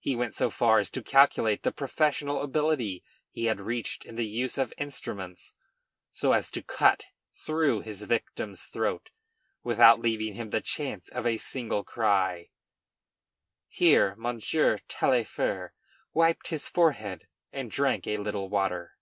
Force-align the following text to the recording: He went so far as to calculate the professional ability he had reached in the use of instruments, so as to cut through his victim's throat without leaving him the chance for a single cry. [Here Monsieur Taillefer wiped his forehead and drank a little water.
He 0.00 0.16
went 0.16 0.34
so 0.34 0.50
far 0.50 0.80
as 0.80 0.90
to 0.90 1.04
calculate 1.04 1.62
the 1.62 1.70
professional 1.70 2.42
ability 2.42 3.04
he 3.30 3.44
had 3.44 3.60
reached 3.60 4.04
in 4.04 4.16
the 4.16 4.26
use 4.26 4.58
of 4.58 4.74
instruments, 4.76 5.54
so 6.10 6.32
as 6.32 6.50
to 6.50 6.64
cut 6.64 7.04
through 7.46 7.82
his 7.82 8.02
victim's 8.02 8.62
throat 8.64 9.10
without 9.62 10.00
leaving 10.00 10.34
him 10.34 10.50
the 10.50 10.60
chance 10.60 11.10
for 11.10 11.28
a 11.28 11.36
single 11.36 11.84
cry. 11.84 12.50
[Here 13.68 14.16
Monsieur 14.16 14.80
Taillefer 14.88 15.74
wiped 16.12 16.48
his 16.48 16.66
forehead 16.66 17.28
and 17.52 17.70
drank 17.70 18.08
a 18.08 18.16
little 18.16 18.48
water. 18.48 18.96